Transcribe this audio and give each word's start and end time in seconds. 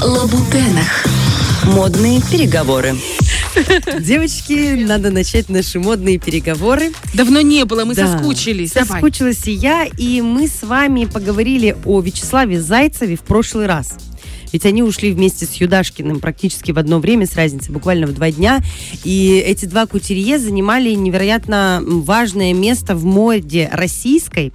на 0.00 0.06
Лабутенах. 0.06 1.04
Модные 1.64 2.20
переговоры. 2.30 2.94
Девочки, 4.00 4.82
надо 4.82 5.10
начать 5.10 5.48
наши 5.48 5.78
модные 5.78 6.18
переговоры. 6.18 6.92
Давно 7.14 7.40
не 7.40 7.64
было, 7.64 7.84
мы 7.84 7.94
Да. 7.94 8.06
соскучились. 8.06 8.72
Давай. 8.72 8.88
Соскучилась 8.88 9.46
и 9.46 9.52
я, 9.52 9.84
и 9.84 10.20
мы 10.20 10.48
с 10.48 10.62
вами 10.62 11.06
поговорили 11.06 11.76
о 11.84 12.00
Вячеславе 12.00 12.60
Зайцеве 12.60 13.16
в 13.16 13.20
прошлый 13.20 13.66
раз. 13.66 13.96
Ведь 14.52 14.66
они 14.66 14.82
ушли 14.84 15.10
вместе 15.10 15.46
с 15.46 15.54
Юдашкиным 15.54 16.20
практически 16.20 16.70
в 16.70 16.78
одно 16.78 17.00
время, 17.00 17.26
с 17.26 17.34
разницей 17.34 17.72
буквально 17.72 18.06
в 18.06 18.14
два 18.14 18.30
дня. 18.30 18.60
И 19.02 19.42
эти 19.44 19.64
два 19.64 19.86
кутюрье 19.86 20.38
занимали 20.38 20.92
невероятно 20.92 21.82
важное 21.84 22.52
место 22.54 22.94
в 22.94 23.04
моде 23.04 23.68
российской. 23.72 24.52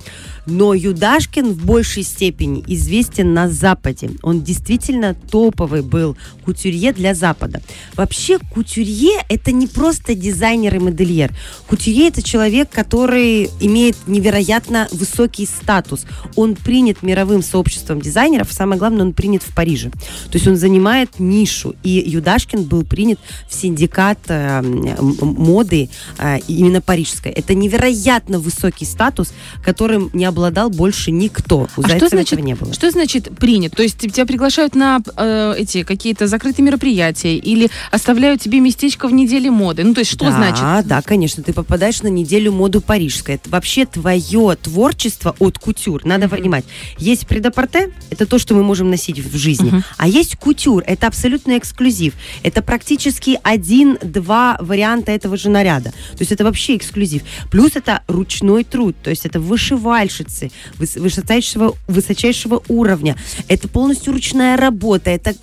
Но 0.50 0.74
Юдашкин 0.74 1.54
в 1.54 1.66
большей 1.66 2.04
степени 2.04 2.64
известен 2.68 3.34
на 3.34 3.50
Западе. 3.50 4.12
Он 4.24 4.42
действительно 4.42 5.14
топовый 5.14 5.82
был 5.82 6.18
кутюрье 6.44 6.92
для 6.92 7.14
Запада. 7.14 7.62
Вообще 7.96 8.40
кутюрье 8.40 9.24
это 9.30 9.52
не 9.52 9.68
просто 9.68 10.16
дизайнер 10.16 10.76
и 10.76 10.80
модельер. 10.80 11.32
Кутюрье 11.68 12.08
это 12.08 12.24
человек, 12.24 12.70
который 12.70 13.50
имеет 13.60 13.96
невероятно 14.08 14.88
высокий 14.92 15.46
статус. 15.46 16.06
Он 16.36 16.56
принят 16.56 17.04
мировым 17.04 17.44
сообществом 17.44 18.02
дизайнеров. 18.02 18.52
Самое 18.52 18.80
главное, 18.80 19.06
он 19.06 19.14
принят 19.14 19.44
в 19.44 19.54
Париже. 19.54 19.92
То 19.92 20.34
есть 20.34 20.48
он 20.48 20.56
занимает 20.56 21.20
нишу. 21.20 21.76
И 21.84 22.04
Юдашкин 22.06 22.64
был 22.64 22.84
принят 22.84 23.20
в 23.48 23.54
синдикат 23.54 24.20
э, 24.28 24.62
моды 24.62 25.90
э, 26.18 26.40
именно 26.48 26.82
парижской. 26.82 27.32
Это 27.32 27.54
невероятно 27.54 28.40
высокий 28.40 28.86
статус, 28.86 29.32
которым 29.64 30.10
не 30.14 30.26
обладал 30.40 30.70
больше 30.70 31.12
никто. 31.12 31.68
У 31.76 31.82
А 31.82 31.88
Зайцева 31.88 31.98
что 31.98 32.06
этого 32.06 32.22
значит, 32.22 32.40
не 32.40 32.56
было. 32.56 32.74
что 32.74 32.92
значит 32.92 33.38
принят? 33.38 33.76
То 33.76 33.84
есть 33.84 33.98
тебя 33.98 34.26
приглашают 34.26 34.74
на 34.74 35.02
э, 35.18 35.56
эти 35.58 35.84
какие-то 35.84 36.28
закрытые 36.28 36.66
мероприятия 36.66 37.36
или 37.36 37.70
оставляют 37.92 38.42
тебе 38.42 38.62
местечко 38.62 39.08
в 39.08 39.14
неделе 39.14 39.52
моды? 39.52 39.84
Ну, 39.84 39.94
то 39.94 40.00
есть 40.00 40.12
что 40.12 40.26
да, 40.26 40.32
значит? 40.32 40.88
Да, 40.88 41.02
конечно, 41.02 41.44
ты 41.44 41.52
попадаешь 41.52 42.02
на 42.02 42.08
неделю 42.08 42.54
моду 42.54 42.80
парижской. 42.80 43.36
Это 43.36 43.50
вообще 43.50 43.86
твое 43.86 44.56
творчество 44.62 45.36
от 45.40 45.60
кутюр. 45.60 46.06
Надо 46.06 46.30
понимать. 46.30 46.64
Есть 46.98 47.28
предапорте, 47.28 47.92
это 48.10 48.26
то, 48.26 48.40
что 48.40 48.56
мы 48.56 48.64
можем 48.64 48.90
носить 48.90 49.20
в 49.20 49.38
жизни. 49.38 49.70
Мгм. 49.70 49.84
А 49.98 50.08
есть 50.08 50.38
кутюр, 50.38 50.84
это 50.86 51.08
абсолютно 51.08 51.58
эксклюзив. 51.58 52.14
Это 52.44 52.62
практически 52.62 53.40
один-два 53.44 54.58
варианта 54.62 55.12
этого 55.12 55.36
же 55.36 55.50
наряда. 55.50 55.90
То 55.90 56.20
есть 56.20 56.32
это 56.32 56.44
вообще 56.46 56.78
эксклюзив. 56.78 57.24
Плюс 57.52 57.76
это 57.76 58.04
ручной 58.08 58.64
труд, 58.64 58.96
то 59.04 59.10
есть 59.10 59.26
это 59.26 59.40
вышивальщицы 59.40 60.29
выс- 60.78 61.00
высочайшего, 61.00 61.76
высочайшего 61.88 62.62
уровня. 62.68 63.16
Это 63.48 63.68
полностью 63.68 64.14
ручная 64.14 64.58
работа, 64.58 65.10
это 65.10 65.34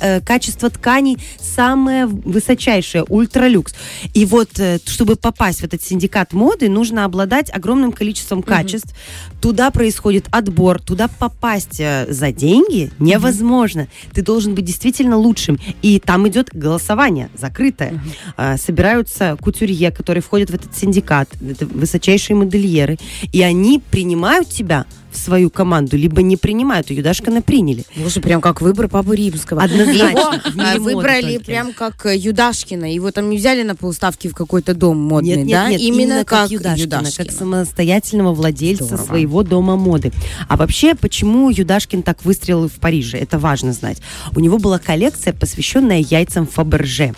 э, 0.00 0.20
качество 0.20 0.70
тканей 0.70 1.18
самое 1.40 2.06
высочайшее, 2.06 3.04
ультралюкс. 3.04 3.74
И 4.14 4.24
вот, 4.24 4.58
э, 4.58 4.78
чтобы 4.86 5.16
попасть 5.16 5.60
в 5.60 5.64
этот 5.64 5.82
синдикат 5.82 6.32
моды, 6.32 6.68
нужно 6.68 7.04
обладать 7.04 7.50
огромным 7.54 7.92
количеством 7.92 8.42
качеств. 8.42 8.94
Туда 9.40 9.70
происходит 9.70 10.26
отбор, 10.30 10.80
туда 10.80 11.08
попасть 11.08 11.80
э, 11.80 12.06
за 12.08 12.32
деньги 12.32 12.90
невозможно. 12.98 13.88
Ты 14.12 14.22
должен 14.22 14.54
быть 14.54 14.64
действительно 14.64 15.16
лучшим. 15.16 15.58
И 15.82 16.00
там 16.00 16.26
идет 16.28 16.50
голосование 16.52 17.30
закрытое. 17.36 18.00
А, 18.36 18.56
Собираются 18.56 19.36
кутюрье, 19.40 19.90
которые 19.90 20.22
входят 20.22 20.50
в 20.50 20.54
этот 20.54 20.74
синдикат, 20.76 21.28
это 21.40 21.66
высочайшие 21.66 22.36
модельеры, 22.36 22.98
и 23.32 23.42
они 23.42 23.80
принимают 23.90 24.48
тебя 24.48 24.86
в 25.16 25.18
свою 25.20 25.50
команду, 25.50 25.96
либо 25.96 26.22
не 26.22 26.36
принимают. 26.36 26.90
Ее 26.90 26.98
Юдашкина 26.98 27.42
приняли. 27.42 27.84
Боже, 27.96 28.20
прям 28.20 28.40
как 28.40 28.60
выбор 28.60 28.88
Папы 28.88 29.16
Римского. 29.16 29.62
Однозначно. 29.62 30.42
Его 30.74 30.84
выбрали 30.84 31.38
прям 31.38 31.72
как 31.72 32.06
э, 32.06 32.16
Юдашкина. 32.16 32.92
Его 32.92 33.10
там 33.10 33.30
не 33.30 33.38
взяли 33.38 33.62
на 33.62 33.74
полставки 33.74 34.28
в 34.28 34.34
какой-то 34.34 34.74
дом 34.74 34.98
модный, 34.98 35.36
Нет, 35.36 35.46
нет, 35.46 35.48
да? 35.48 35.70
нет, 35.70 35.80
именно, 35.80 36.24
как 36.24 36.50
Юдашкина, 36.50 36.82
Юдашкина. 36.82 37.24
как 37.26 37.36
самостоятельного 37.36 38.34
владельца 38.34 38.84
Здорово. 38.84 39.06
своего 39.06 39.42
дома 39.42 39.76
моды. 39.76 40.12
А 40.48 40.56
вообще, 40.56 40.94
почему 40.94 41.50
Юдашкин 41.50 42.02
так 42.02 42.24
выстрелил 42.24 42.68
в 42.68 42.74
Париже? 42.74 43.16
Это 43.18 43.38
важно 43.38 43.72
знать. 43.72 43.98
У 44.34 44.40
него 44.40 44.58
была 44.58 44.78
коллекция, 44.78 45.32
посвященная 45.32 46.00
яйцам 46.00 46.46
Фаберже. 46.46 47.14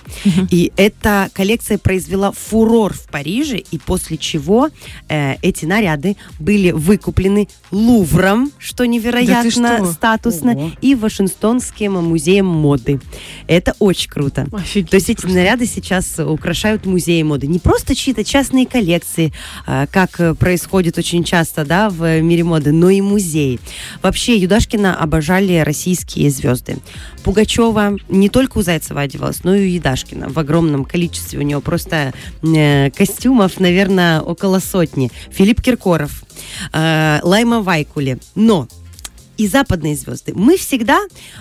И 0.51 0.73
эта 0.77 1.29
коллекция 1.33 1.79
произвела 1.79 2.33
фурор 2.33 2.93
в 2.95 3.09
Париже, 3.09 3.59
и 3.59 3.79
после 3.79 4.17
чего 4.19 4.69
э, 5.09 5.35
эти 5.43 5.65
наряды 5.65 6.17
были 6.39 6.71
выкуплены 6.71 7.49
Лувром, 7.89 8.53
что 8.59 8.87
невероятно 8.87 9.51
что? 9.79 9.93
статусно, 9.93 10.53
Ого. 10.53 10.71
и 10.83 10.95
Вашингтонским 10.95 11.95
музеем 11.95 12.47
моды. 12.47 13.01
Это 13.47 13.75
очень 13.79 14.11
круто. 14.11 14.47
Офигеть 14.53 14.91
То 14.91 14.97
есть 14.97 15.09
эти 15.09 15.23
просто. 15.23 15.39
наряды 15.39 15.67
сейчас 15.67 16.19
украшают 16.19 16.85
музеи 16.85 17.23
моды. 17.23 17.47
Не 17.47 17.59
просто 17.59 17.95
чьи-то 17.95 18.25
частные 18.25 18.67
коллекции, 18.67 19.33
а, 19.67 19.87
как 19.87 20.37
происходит 20.39 20.99
очень 20.99 21.25
часто 21.25 21.65
да, 21.65 21.89
в 21.89 22.21
мире 22.21 22.45
моды, 22.45 22.73
но 22.73 22.91
и 22.91 23.01
музеи. 23.01 23.59
Вообще 24.03 24.37
Юдашкина 24.37 24.95
обожали 24.95 25.59
российские 25.59 26.31
звезды. 26.31 26.79
Пугачева 27.25 27.97
не 28.09 28.29
только 28.29 28.59
у 28.59 28.63
Зайцева 28.63 29.01
одевалась, 29.03 29.45
но 29.45 29.55
и 29.55 29.61
у 29.61 29.75
Юдашкина 29.77 30.29
в 30.29 30.39
огромном 30.39 30.85
количестве. 30.85 31.39
У 31.39 31.43
него 31.43 31.61
просто 31.61 32.13
э, 32.43 32.91
костюмов, 32.91 33.61
наверное, 33.61 34.21
около 34.21 34.59
сотни. 34.59 35.11
Филипп 35.31 35.63
Киркоров, 35.63 36.23
э, 36.73 37.21
Лайма 37.23 37.61
Вайкули. 37.79 38.19
Но 38.35 38.69
и 39.37 39.47
западные 39.47 39.95
звезды. 39.95 40.33
Мы 40.35 40.57
всегда 40.57 40.99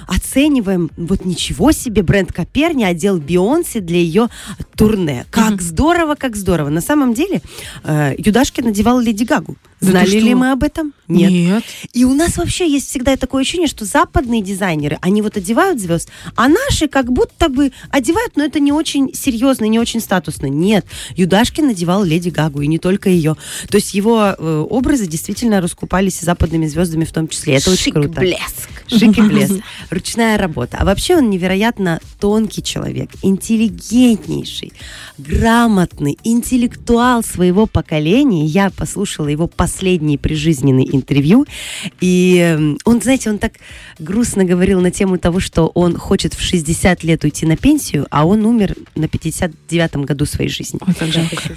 оцениваем, 0.08 0.92
вот 0.98 1.25
ничего 1.25 1.72
себе, 1.72 2.03
бренд 2.03 2.31
Коперни 2.31 2.84
одел 2.84 3.18
Бейонсе 3.18 3.80
для 3.80 3.98
ее 3.98 4.30
турне. 4.75 5.25
Как 5.31 5.62
здорово, 5.62 6.14
как 6.14 6.36
здорово. 6.36 6.70
На 6.70 6.81
самом 6.81 7.16
деле, 7.16 7.42
э, 7.84 8.14
Юдашкин 8.20 8.66
надевал 8.66 9.00
Леди 9.00 9.24
Гагу. 9.24 9.56
Да 9.79 9.91
Знали 9.91 10.19
ли 10.19 10.33
мы 10.33 10.51
об 10.51 10.63
этом? 10.63 10.93
Нет. 11.07 11.63
И 11.93 12.03
у 12.03 12.13
нас 12.13 12.38
вообще 12.38 12.69
есть 12.69 12.89
всегда 12.89 13.15
такое 13.15 13.41
ощущение, 13.41 13.67
что 13.67 13.85
западные 13.85 14.41
дизайнеры, 14.41 14.97
они 15.01 15.21
вот 15.21 15.38
одевают 15.38 15.79
звезд, 15.79 16.09
а 16.35 16.47
наши 16.47 16.88
как 16.88 17.11
будто 17.11 17.47
бы 17.47 17.71
одевают, 17.89 18.35
но 18.35 18.43
это 18.43 18.59
не 18.59 18.71
очень 18.71 19.13
серьезно, 19.13 19.65
не 19.65 19.79
очень 19.79 19.99
статусно. 19.99 20.47
Нет, 20.47 20.85
Юдашкин 21.15 21.67
надевал 21.67 22.03
Леди 22.03 22.29
Гагу, 22.29 22.61
и 22.61 22.67
не 22.67 22.79
только 22.79 23.09
ее. 23.09 23.35
То 23.69 23.77
есть 23.77 23.93
его 23.93 24.35
э, 24.38 24.65
образы 24.67 25.05
действительно 25.05 25.61
раскупались 25.61 26.21
и 26.23 26.25
западными 26.25 26.65
звездами 26.65 27.05
в 27.05 27.11
том 27.11 27.27
числе. 27.27 27.55
Это 27.55 27.69
очень 27.69 27.83
Шик, 27.83 27.94
круто. 27.94 28.19
блеск. 28.19 28.76
Шик 28.88 29.18
и 29.18 29.22
блеск. 29.28 29.56
Ручная 29.90 30.38
работа. 30.38 30.78
А 30.80 30.86
вообще 30.86 31.18
он 31.18 31.30
невероятно 31.30 32.00
тонкий 32.20 32.64
человек, 32.64 33.09
интеллигентнейший, 33.22 34.74
грамотный, 35.18 36.18
интеллектуал 36.24 37.24
своего 37.24 37.68
поколения. 37.68 38.46
Я 38.46 38.70
послушала 38.70 39.28
его 39.28 39.48
последние 39.48 40.18
прижизненные 40.18 40.96
интервью, 40.96 41.46
и 42.02 42.38
эм, 42.38 42.78
он, 42.86 43.02
знаете, 43.02 43.30
он 43.30 43.38
так 43.38 43.53
грустно 44.00 44.44
говорил 44.44 44.81
на 44.81 44.92
тему 44.92 45.18
того, 45.18 45.40
что 45.40 45.68
он 45.68 45.98
хочет 45.98 46.34
в 46.34 46.42
60 46.42 47.04
лет 47.04 47.24
уйти 47.24 47.46
на 47.46 47.58
пенсию, 47.58 48.08
а 48.09 48.25
он 48.25 48.46
умер 48.46 48.75
на 48.96 49.06
59-м 49.06 50.04
году 50.04 50.25
своей 50.25 50.50
жизни. 50.50 50.80
Ой. 50.86 50.94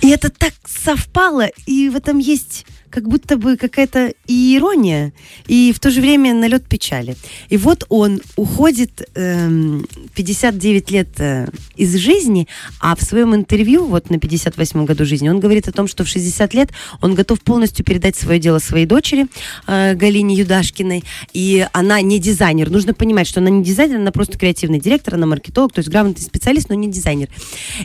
И 0.03 0.09
это 0.11 0.31
так 0.31 0.53
совпало, 0.67 1.49
и 1.67 1.89
в 1.89 1.97
этом 1.97 2.19
есть 2.19 2.67
как 2.91 3.09
будто 3.09 3.37
бы 3.37 3.57
какая-то 3.57 4.13
и 4.27 4.57
ирония, 4.57 5.13
и 5.47 5.73
в 5.75 5.81
то 5.81 5.91
же 5.91 6.01
время 6.01 6.35
налет 6.35 6.67
печали. 6.67 7.17
И 7.49 7.57
вот 7.57 7.87
он 7.89 8.21
уходит 8.37 9.09
эм, 9.15 9.87
59 10.15 10.91
лет 10.91 11.09
э, 11.19 11.49
из 11.77 11.95
жизни, 11.97 12.49
а 12.81 12.97
в 12.97 13.03
своем 13.03 13.35
интервью, 13.35 13.87
вот 13.87 14.11
на 14.11 14.19
58 14.19 14.85
году 14.85 15.05
жизни, 15.05 15.29
он 15.29 15.41
говорит 15.41 15.69
о 15.69 15.73
том, 15.73 15.87
что 15.87 16.05
в 16.05 16.09
60 16.09 16.55
лет 16.55 16.71
он 17.01 17.15
готов 17.15 17.41
полностью 17.41 17.85
передать 17.85 18.17
свое 18.17 18.41
дело 18.41 18.59
своей 18.59 18.87
дочери 18.87 19.27
э, 19.67 19.95
Галине 19.95 20.35
Юдашкиной, 20.35 21.05
и 21.33 21.67
она 21.73 22.01
не 22.01 22.19
дизайнер. 22.19 22.71
Нужно 22.71 22.93
понимать, 22.93 23.29
что 23.29 23.41
она 23.41 23.51
не 23.51 23.63
дизайнер, 23.63 23.97
она 23.97 24.11
просто 24.11 24.37
креативный 24.37 24.81
директор, 24.81 25.15
она 25.15 25.27
маркетолог, 25.27 25.73
то 25.73 25.79
есть 25.79 25.89
грамотный 25.89 26.25
специалист, 26.25 26.69
но 26.69 26.75
не 26.75 26.91
дизайнер. 26.91 27.29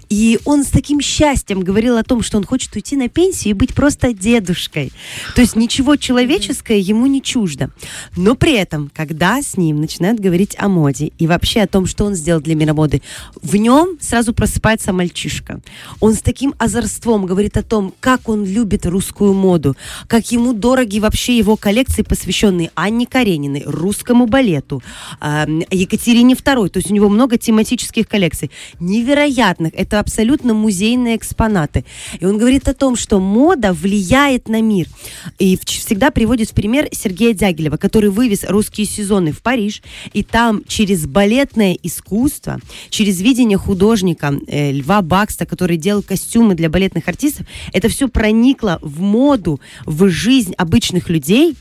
И 0.10 0.40
он 0.46 0.64
с 0.64 0.68
таким 0.68 1.00
счастьем 1.00 1.62
говорил 1.62 1.98
о 1.98 2.04
том, 2.04 2.24
что 2.24 2.38
он 2.38 2.44
хочет 2.44 2.76
уйти 2.76 2.96
на 2.96 3.08
пенсию 3.08 3.52
и 3.52 3.54
быть 3.54 3.74
просто 3.74 4.14
дедушкой. 4.14 4.92
То 5.36 5.42
есть 5.42 5.56
ничего 5.56 5.96
человеческое 5.96 6.80
ему 6.80 7.06
не 7.08 7.22
чуждо. 7.22 7.72
Но 8.16 8.36
при 8.36 8.54
этом, 8.54 8.92
когда 8.94 9.42
с 9.42 9.58
ним 9.58 9.82
начинают 9.82 10.20
говорить 10.20 10.56
о 10.58 10.68
моде 10.68 11.12
и 11.18 11.28
вообще 11.28 11.62
о 11.62 11.68
том, 11.68 11.86
что 11.86 12.06
он 12.06 12.16
сделал 12.16 12.42
для 12.42 12.56
мира 12.56 12.74
моды, 12.74 13.02
в 13.42 13.56
нем 13.56 13.98
сразу 14.00 14.34
просыпается 14.34 14.94
мальчишка. 14.94 15.62
Он 16.00 16.14
с 16.14 16.22
таким 16.22 16.54
озорством 16.58 17.26
говорит 17.26 17.58
о 17.58 17.64
том, 17.64 17.94
как 18.00 18.30
он 18.30 18.46
любит 18.46 18.86
русскую 18.86 19.34
моду, 19.34 19.76
как 20.08 20.32
ему 20.32 20.54
дороги 20.54 21.00
вообще 21.00 21.38
его 21.38 21.56
коллекции, 21.58 22.02
посвященные 22.02 22.72
Анне 22.76 23.06
Карениной, 23.06 23.64
русскому 23.66 24.26
балету, 24.26 24.82
а, 25.20 25.48
Екатерине 25.72 26.36
II. 26.36 26.70
То 26.70 26.78
есть 26.80 26.92
у 26.92 26.94
него 26.94 27.10
много 27.10 27.38
тематических 27.38 28.08
коллекций. 28.08 28.52
Невероятных. 28.80 29.74
Это 29.76 30.00
абсолютно 30.00 30.54
музейные 30.54 31.16
экспонаты. 31.18 31.86
И 32.20 32.26
он 32.26 32.38
говорит 32.38 32.68
о 32.68 32.74
том, 32.74 32.96
что 32.96 33.20
мода 33.20 33.74
влияет 33.74 34.48
на 34.48 34.62
мир. 34.62 34.85
Мир. 34.86 35.34
И 35.40 35.58
всегда 35.66 36.12
приводит 36.12 36.50
в 36.50 36.54
пример 36.54 36.88
Сергея 36.92 37.34
Дягилева, 37.34 37.78
который 37.78 38.10
вывез 38.10 38.44
русские 38.44 38.88
сезоны 38.88 39.32
в 39.32 39.42
Париж, 39.42 39.82
и 40.14 40.24
там 40.24 40.64
через 40.68 41.06
балетное 41.06 41.78
искусство, 41.84 42.60
через 42.90 43.22
видение 43.22 43.58
художника 43.58 44.34
э, 44.48 44.72
Льва 44.72 45.02
Бакста, 45.02 45.46
который 45.46 45.78
делал 45.78 46.02
костюмы 46.02 46.56
для 46.56 46.70
балетных 46.70 47.08
артистов, 47.08 47.46
это 47.74 47.90
все 47.90 48.08
проникло 48.08 48.80
в 48.82 49.02
моду, 49.02 49.60
в 49.86 50.10
жизнь 50.10 50.54
обычных 50.58 51.10
людей, 51.10 51.56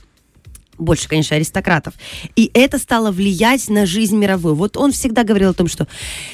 больше, 0.78 1.08
конечно, 1.08 1.36
аристократов. 1.36 1.94
И 2.36 2.50
это 2.54 2.78
стало 2.78 3.10
влиять 3.10 3.68
на 3.68 3.86
жизнь 3.86 4.16
мировую. 4.16 4.54
Вот 4.54 4.76
он 4.76 4.92
всегда 4.92 5.24
говорил 5.24 5.50
о 5.50 5.54
том, 5.54 5.68
что 5.68 5.86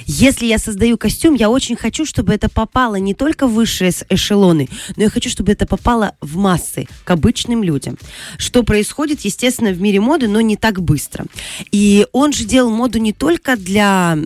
если 0.06 0.46
я 0.46 0.58
создаю 0.58 0.96
костюм, 0.96 1.34
я 1.34 1.50
очень 1.50 1.76
хочу, 1.76 2.04
чтобы 2.06 2.32
это 2.32 2.48
попало 2.48 2.96
не 2.96 3.14
только 3.14 3.46
в 3.46 3.54
высшие 3.54 3.92
эшелоны, 4.08 4.68
но 4.96 5.04
я 5.04 5.10
хочу, 5.10 5.30
чтобы 5.30 5.52
это 5.52 5.66
попало 5.66 6.14
в 6.20 6.36
массы, 6.36 6.86
к 7.04 7.10
обычным 7.10 7.62
людям. 7.62 7.98
Что 8.38 8.62
происходит, 8.62 9.20
естественно, 9.22 9.70
в 9.70 9.80
мире 9.80 10.00
моды, 10.00 10.28
но 10.28 10.40
не 10.40 10.56
так 10.56 10.80
быстро. 10.82 11.26
И 11.72 12.06
он 12.12 12.32
же 12.32 12.44
делал 12.44 12.70
моду 12.70 12.98
не 12.98 13.12
только 13.12 13.56
для 13.56 14.16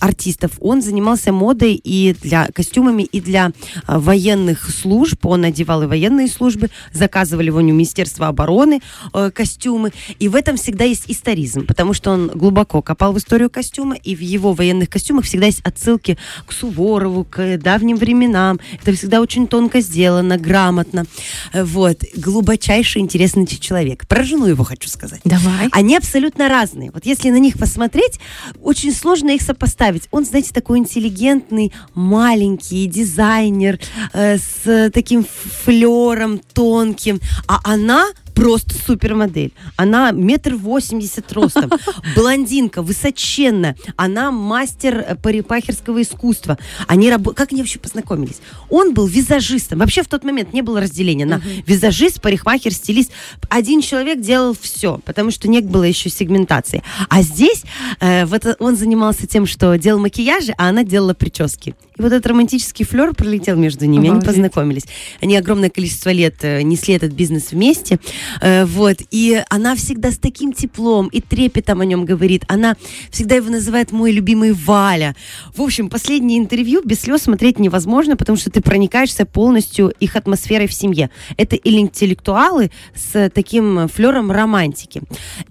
артистов, 0.00 0.52
он 0.60 0.82
занимался 0.82 1.32
модой 1.32 1.74
и 1.74 2.14
для 2.22 2.48
костюмами, 2.48 3.02
и 3.02 3.20
для 3.20 3.52
а, 3.86 3.98
военных 3.98 4.70
служб. 4.70 5.24
Он 5.26 5.44
одевал 5.44 5.82
и 5.82 5.86
военные 5.86 6.28
службы, 6.28 6.70
заказывали 6.92 7.46
его 7.46 7.58
у 7.58 7.62
Министерства 7.62 8.28
обороны 8.28 8.80
э, 9.12 9.30
костюмы. 9.56 9.92
И 10.18 10.28
в 10.28 10.34
этом 10.34 10.56
всегда 10.56 10.84
есть 10.84 11.04
историзм, 11.08 11.66
потому 11.66 11.94
что 11.94 12.10
он 12.10 12.28
глубоко 12.28 12.82
копал 12.82 13.12
в 13.12 13.18
историю 13.18 13.50
костюма, 13.50 13.96
и 13.96 14.14
в 14.14 14.20
его 14.20 14.52
военных 14.52 14.90
костюмах 14.90 15.24
всегда 15.24 15.46
есть 15.46 15.60
отсылки 15.60 16.18
к 16.46 16.52
Суворову, 16.52 17.24
к 17.24 17.56
давним 17.58 17.96
временам. 17.96 18.60
Это 18.82 18.92
всегда 18.92 19.20
очень 19.20 19.46
тонко 19.46 19.80
сделано, 19.80 20.36
грамотно. 20.36 21.06
Вот. 21.54 21.98
Глубочайший 22.16 23.00
интересный 23.00 23.46
человек. 23.46 24.06
Про 24.06 24.24
жену 24.24 24.46
его 24.46 24.64
хочу 24.64 24.88
сказать. 24.88 25.20
Давай. 25.24 25.68
Они 25.72 25.96
абсолютно 25.96 26.48
разные. 26.48 26.90
Вот 26.92 27.06
если 27.06 27.30
на 27.30 27.38
них 27.38 27.58
посмотреть, 27.58 28.20
очень 28.62 28.92
сложно 28.92 29.30
их 29.30 29.42
сопоставить. 29.42 30.08
Он, 30.10 30.24
знаете, 30.24 30.52
такой 30.52 30.78
интеллигентный, 30.78 31.72
маленький 31.94 32.86
дизайнер 32.86 33.78
э, 34.12 34.36
с 34.38 34.90
таким 34.90 35.24
флером 35.64 36.40
тонким, 36.52 37.20
а 37.46 37.60
она 37.64 38.06
просто 38.36 38.74
супермодель. 38.86 39.52
Она 39.76 40.12
метр 40.12 40.54
восемьдесят 40.54 41.32
ростом, 41.32 41.70
блондинка, 42.14 42.82
высоченная. 42.82 43.76
Она 43.96 44.30
мастер 44.30 44.98
э, 44.98 45.16
парикмахерского 45.16 46.02
искусства. 46.02 46.58
Они 46.86 47.10
рабо... 47.10 47.32
Как 47.32 47.52
они 47.52 47.62
вообще 47.62 47.78
познакомились? 47.78 48.36
Он 48.68 48.92
был 48.92 49.06
визажистом. 49.06 49.78
Вообще 49.78 50.02
в 50.02 50.08
тот 50.08 50.22
момент 50.22 50.52
не 50.52 50.60
было 50.60 50.80
разделения 50.80 51.24
на 51.24 51.40
визажист, 51.66 52.20
парикмахер, 52.20 52.72
стилист. 52.72 53.10
Один 53.48 53.80
человек 53.80 54.20
делал 54.20 54.54
все, 54.60 55.00
потому 55.06 55.30
что 55.30 55.48
не 55.48 55.60
было 55.60 55.84
еще 55.84 56.10
сегментации. 56.10 56.82
А 57.08 57.22
здесь 57.22 57.64
э, 58.00 58.26
вот 58.26 58.44
он 58.58 58.76
занимался 58.76 59.26
тем, 59.26 59.46
что 59.46 59.74
делал 59.76 59.98
макияжи, 59.98 60.52
а 60.58 60.68
она 60.68 60.84
делала 60.84 61.14
прически. 61.14 61.74
И 61.98 62.02
вот 62.02 62.12
этот 62.12 62.26
романтический 62.26 62.84
флер 62.84 63.14
пролетел 63.14 63.56
между 63.56 63.86
ними, 63.86 64.00
они 64.00 64.08
Обалдеть. 64.10 64.28
познакомились. 64.28 64.84
Они 65.22 65.36
огромное 65.36 65.70
количество 65.70 66.10
лет 66.10 66.36
э, 66.42 66.60
несли 66.62 66.94
этот 66.94 67.12
бизнес 67.12 67.52
вместе. 67.52 67.98
Э, 68.40 68.64
Вот. 68.64 68.96
И 69.10 69.42
она 69.50 69.74
всегда 69.76 70.10
с 70.10 70.18
таким 70.18 70.52
теплом 70.52 71.08
и 71.08 71.20
трепетом 71.20 71.80
о 71.80 71.84
нем 71.84 72.04
говорит. 72.04 72.44
Она 72.48 72.76
всегда 73.10 73.36
его 73.36 73.50
называет 73.50 73.92
мой 73.92 74.12
любимый 74.12 74.52
Валя. 74.52 75.14
В 75.54 75.62
общем, 75.62 75.88
последнее 75.88 76.38
интервью 76.38 76.82
без 76.84 77.00
слез 77.00 77.22
смотреть 77.22 77.58
невозможно, 77.58 78.16
потому 78.16 78.36
что 78.36 78.50
ты 78.50 78.60
проникаешься 78.60 79.24
полностью 79.26 79.92
их 80.00 80.16
атмосферой 80.16 80.66
в 80.66 80.72
семье. 80.72 81.10
Это 81.36 81.56
или 81.56 81.78
интеллектуалы 81.78 82.70
с 82.94 83.30
таким 83.30 83.88
флером 83.88 84.30
романтики. 84.30 85.02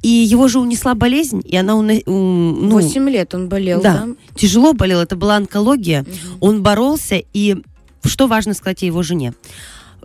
И 0.02 0.08
его 0.08 0.48
же 0.48 0.60
унесла 0.60 0.94
болезнь, 0.96 1.42
и 1.44 1.56
она 1.58 1.74
уна- 1.76 2.02
ну, 2.06 2.70
Восемь 2.70 3.10
лет 3.10 3.34
он 3.34 3.48
болел, 3.50 3.82
да, 3.82 4.06
да? 4.06 4.08
тяжело 4.36 4.74
болел, 4.74 5.00
это 5.00 5.16
была 5.16 5.36
онкология. 5.38 6.06
Он 6.40 6.62
боролся, 6.64 7.22
и 7.34 7.58
что 8.04 8.28
важно 8.28 8.54
сказать 8.54 8.84
о 8.84 8.86
его 8.86 9.02
жене? 9.04 9.34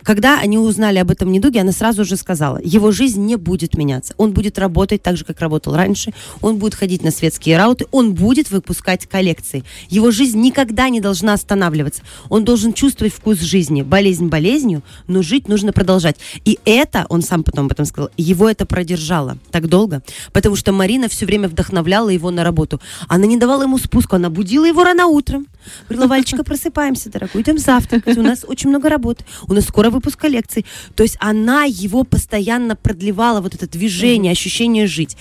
Когда 0.03 0.39
они 0.39 0.57
узнали 0.57 0.97
об 0.97 1.11
этом 1.11 1.31
недуге, 1.31 1.61
она 1.61 1.71
сразу 1.71 2.05
же 2.05 2.15
сказала, 2.15 2.59
его 2.63 2.91
жизнь 2.91 3.21
не 3.21 3.35
будет 3.35 3.75
меняться. 3.75 4.13
Он 4.17 4.31
будет 4.31 4.57
работать 4.59 5.01
так 5.01 5.17
же, 5.17 5.25
как 5.25 5.39
работал 5.39 5.75
раньше. 5.75 6.13
Он 6.41 6.57
будет 6.57 6.75
ходить 6.75 7.03
на 7.03 7.11
светские 7.11 7.57
рауты. 7.57 7.85
Он 7.91 8.13
будет 8.13 8.51
выпускать 8.51 9.07
коллекции. 9.07 9.63
Его 9.89 10.11
жизнь 10.11 10.39
никогда 10.39 10.89
не 10.89 11.01
должна 11.01 11.33
останавливаться. 11.33 12.01
Он 12.29 12.43
должен 12.43 12.73
чувствовать 12.73 13.13
вкус 13.13 13.39
жизни. 13.39 13.81
Болезнь 13.81 14.27
болезнью, 14.27 14.83
но 15.07 15.21
жить 15.21 15.47
нужно 15.47 15.73
продолжать. 15.73 16.17
И 16.45 16.59
это, 16.65 17.05
он 17.09 17.21
сам 17.21 17.43
потом 17.43 17.65
об 17.65 17.71
этом 17.71 17.85
сказал, 17.85 18.09
его 18.17 18.49
это 18.49 18.65
продержало 18.65 19.37
так 19.51 19.67
долго. 19.67 20.01
Потому 20.33 20.55
что 20.55 20.71
Марина 20.71 21.09
все 21.09 21.25
время 21.25 21.47
вдохновляла 21.47 22.09
его 22.09 22.31
на 22.31 22.43
работу. 22.43 22.81
Она 23.07 23.25
не 23.25 23.37
давала 23.37 23.63
ему 23.63 23.77
спуску, 23.77 24.15
она 24.15 24.29
будила 24.29 24.65
его 24.65 24.83
рано 24.83 25.07
утром. 25.07 25.47
Говорила, 25.89 26.07
Вальчика, 26.07 26.43
просыпаемся, 26.43 27.09
дорогой, 27.09 27.41
идем 27.41 27.57
завтракать. 27.57 28.17
У 28.17 28.21
нас 28.21 28.45
очень 28.47 28.69
много 28.69 28.89
работы. 28.89 29.23
У 29.47 29.53
нас 29.53 29.65
скоро 29.65 29.89
выпуск 29.89 30.19
коллекций. 30.19 30.65
То 30.95 31.03
есть 31.03 31.17
она 31.19 31.63
его 31.65 32.03
постоянно 32.03 32.75
продлевала, 32.75 33.41
вот 33.41 33.53
это 33.53 33.67
движение, 33.67 34.31
ощущение 34.31 34.87
жить. 34.87 35.17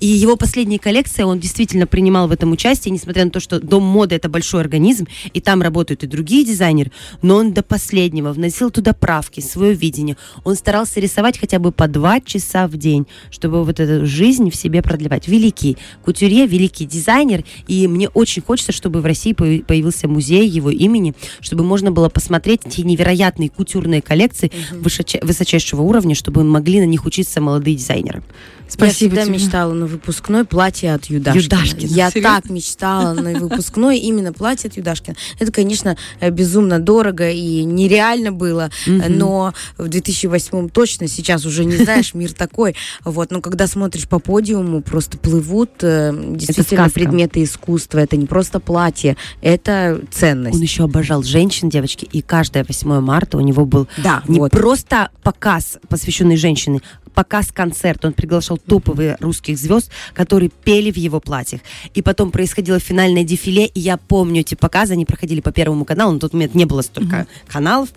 И 0.00 0.06
его 0.06 0.36
последняя 0.36 0.78
коллекция, 0.78 1.26
он 1.26 1.40
действительно 1.40 1.86
принимал 1.86 2.28
в 2.28 2.32
этом 2.32 2.52
участие, 2.52 2.92
несмотря 2.92 3.24
на 3.24 3.30
то, 3.30 3.40
что 3.40 3.60
Дом 3.60 3.82
моды 3.84 4.14
это 4.14 4.28
большой 4.28 4.60
организм, 4.60 5.06
и 5.32 5.40
там 5.40 5.62
работают 5.62 6.04
и 6.04 6.06
другие 6.06 6.44
дизайнеры, 6.44 6.92
но 7.22 7.36
он 7.36 7.52
до 7.52 7.62
последнего 7.62 8.32
вносил 8.32 8.70
туда 8.70 8.92
правки, 8.92 9.40
свое 9.40 9.74
видение. 9.74 10.16
Он 10.44 10.56
старался 10.56 11.00
рисовать 11.00 11.38
хотя 11.38 11.58
бы 11.58 11.72
по 11.72 11.88
два 11.88 12.20
часа 12.20 12.66
в 12.66 12.76
день, 12.76 13.06
чтобы 13.30 13.64
вот 13.64 13.80
эту 13.80 14.06
жизнь 14.06 14.50
в 14.50 14.56
себе 14.56 14.82
продлевать. 14.82 15.28
Великий 15.28 15.76
кутюрье, 16.04 16.46
великий 16.46 16.86
дизайнер, 16.86 17.44
и 17.66 17.88
мне 17.88 18.08
очень 18.08 18.42
хочется, 18.42 18.72
чтобы 18.72 19.00
в 19.00 19.06
России 19.06 19.32
появ- 19.32 19.64
появился 19.76 20.08
музей 20.08 20.48
его 20.48 20.70
имени, 20.70 21.14
чтобы 21.40 21.62
можно 21.62 21.90
было 21.90 22.08
посмотреть 22.08 22.62
те 22.68 22.82
невероятные 22.82 23.50
кутюрные 23.50 24.00
коллекции 24.00 24.50
высоча- 24.72 25.22
высочайшего 25.22 25.82
уровня, 25.82 26.14
чтобы 26.14 26.44
могли 26.44 26.80
на 26.80 26.86
них 26.86 27.04
учиться 27.04 27.40
молодые 27.42 27.76
дизайнеры. 27.76 28.22
Спасибо 28.68 28.86
Я 28.86 28.92
всегда 28.92 29.24
тебе. 29.24 29.32
мечтала 29.34 29.72
на 29.72 29.86
выпускной 29.86 30.44
платье 30.44 30.92
от 30.92 31.06
Юдашкина. 31.06 31.42
Юдашкина. 31.42 31.80
Я 31.88 32.10
Серьезно? 32.10 32.22
так 32.40 32.50
мечтала 32.50 33.12
на 33.14 33.38
выпускной 33.38 33.98
именно 33.98 34.32
платье 34.32 34.68
от 34.68 34.76
Юдашкина. 34.76 35.16
Это, 35.38 35.52
конечно, 35.52 35.96
э, 36.20 36.30
безумно 36.30 36.78
дорого 36.80 37.30
и 37.30 37.64
нереально 37.64 38.32
было, 38.32 38.70
э, 38.86 39.08
но 39.08 39.54
в 39.78 39.88
2008 39.88 40.68
точно, 40.68 41.06
сейчас 41.08 41.44
уже 41.46 41.64
не 41.64 41.76
знаешь, 41.76 42.12
мир 42.14 42.32
такой. 42.32 42.74
Вот, 43.04 43.30
но 43.30 43.40
когда 43.40 43.66
смотришь 43.66 44.08
по 44.08 44.18
подиуму, 44.18 44.82
просто 44.82 45.16
плывут 45.16 45.70
э, 45.82 46.12
действительно 46.34 46.88
предметы 46.90 47.42
искусства. 47.44 48.00
Это 48.00 48.16
не 48.16 48.26
просто 48.26 48.60
платье, 48.60 49.16
это 49.42 50.00
ценность. 50.10 50.56
Он 50.56 50.62
еще 50.62 50.84
обожал 50.84 51.22
женщин, 51.22 51.68
девочки, 51.68 52.04
и 52.04 52.20
каждое 52.22 52.64
8 52.64 53.00
марта 53.00 53.36
у 53.36 53.40
него 53.40 53.64
был 53.64 53.86
Да, 53.98 54.22
не 54.26 54.38
вот. 54.40 54.50
просто 54.50 55.10
показ, 55.22 55.78
посвященный 55.88 56.36
женщине, 56.36 56.80
показ-концерт. 57.16 58.04
Он 58.04 58.12
приглашал 58.12 58.58
топовые 58.58 59.16
русских 59.20 59.56
звезд, 59.56 59.90
которые 60.12 60.50
пели 60.50 60.92
в 60.92 60.98
его 60.98 61.18
платьях. 61.18 61.62
И 61.94 62.02
потом 62.02 62.30
происходило 62.30 62.78
финальное 62.78 63.24
дефиле, 63.24 63.66
и 63.66 63.80
я 63.80 63.96
помню 63.96 64.42
эти 64.42 64.54
показы, 64.54 64.92
они 64.92 65.06
проходили 65.06 65.40
по 65.40 65.50
Первому 65.50 65.86
каналу, 65.86 66.12
на 66.12 66.20
тот 66.20 66.34
момент 66.34 66.54
не 66.54 66.66
было 66.66 66.82
столько 66.82 67.26
каналов. 67.48 67.88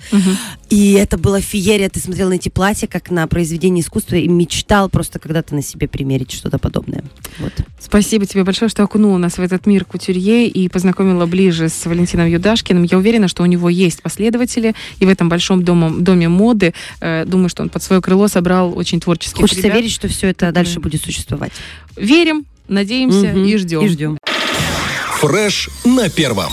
И 0.70 0.94
это 0.94 1.18
была 1.18 1.42
феерия, 1.42 1.90
ты 1.90 2.00
смотрел 2.00 2.30
на 2.30 2.36
эти 2.36 2.48
платья, 2.48 2.88
как 2.88 3.12
на 3.12 3.28
произведение 3.28 3.84
искусства, 3.84 4.16
и 4.16 4.28
мечтал 4.28 4.88
просто 4.90 5.20
когда-то 5.20 5.54
на 5.54 5.62
себе 5.62 5.90
примерить 5.90 6.32
что-то 6.32 6.58
подобное. 6.58 7.04
Вот. 7.40 7.52
Спасибо 7.80 8.26
тебе 8.26 8.46
большое, 8.46 8.70
что 8.70 8.84
окунула 8.84 9.18
нас 9.18 9.38
в 9.38 9.42
этот 9.42 9.66
мир 9.66 9.84
кутюрье 9.84 10.48
и 10.48 10.70
познакомила 10.70 11.26
ближе 11.26 11.68
с 11.68 11.86
Валентином 11.86 12.28
Юдашкиным. 12.28 12.84
Я 12.84 12.98
уверена, 12.98 13.28
что 13.28 13.44
у 13.44 13.46
него 13.46 13.68
есть 13.70 14.02
последователи, 14.02 14.76
и 15.00 15.06
в 15.06 15.10
этом 15.10 15.28
большом 15.28 15.64
доме, 15.64 15.92
доме 16.00 16.30
моды, 16.30 16.74
э, 17.02 17.26
думаю, 17.26 17.50
что 17.50 17.64
он 17.64 17.70
под 17.70 17.84
свое 17.84 18.02
крыло 18.02 18.30
собрал 18.30 18.78
очень 18.78 19.02
творческих 19.10 19.40
Хочется 19.42 19.64
ребят. 19.64 19.78
верить, 19.78 19.92
что 19.92 20.08
все 20.08 20.28
это 20.28 20.46
Мгм. 20.48 20.54
дальше 20.54 20.80
будет 20.80 21.04
существовать. 21.04 21.52
Верим, 21.96 22.46
надеемся 22.68 23.30
Мгм. 23.30 23.46
и 23.46 23.58
ждем. 23.58 23.82
И 23.86 23.88
ждем. 23.90 24.18
Фреш 25.20 25.70
на 25.84 26.10
первом. 26.10 26.52